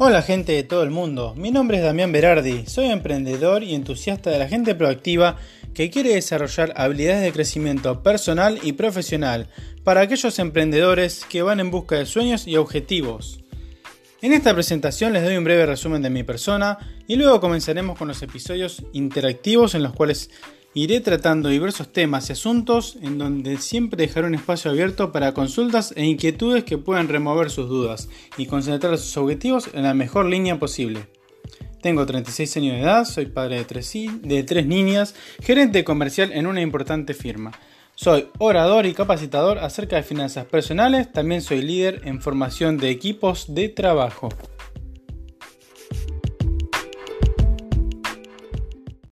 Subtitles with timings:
[0.00, 4.30] Hola gente de todo el mundo, mi nombre es Damián Berardi, soy emprendedor y entusiasta
[4.30, 5.38] de la gente proactiva
[5.74, 9.48] que quiere desarrollar habilidades de crecimiento personal y profesional
[9.82, 13.40] para aquellos emprendedores que van en busca de sueños y objetivos.
[14.22, 16.78] En esta presentación les doy un breve resumen de mi persona
[17.08, 20.30] y luego comenzaremos con los episodios interactivos en los cuales
[20.78, 25.92] Iré tratando diversos temas y asuntos en donde siempre dejaré un espacio abierto para consultas
[25.96, 30.60] e inquietudes que puedan remover sus dudas y concentrar sus objetivos en la mejor línea
[30.60, 31.08] posible.
[31.82, 36.46] Tengo 36 años de edad, soy padre de tres, de tres niñas, gerente comercial en
[36.46, 37.50] una importante firma.
[37.96, 43.52] Soy orador y capacitador acerca de finanzas personales, también soy líder en formación de equipos
[43.52, 44.28] de trabajo.